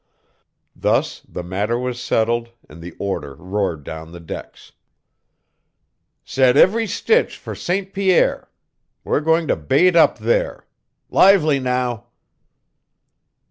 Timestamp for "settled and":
2.01-2.81